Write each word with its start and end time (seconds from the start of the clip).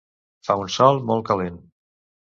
Fa 0.49 0.55
un 0.61 0.71
sol 0.77 1.03
molt 1.13 1.29
calent. 1.31 1.65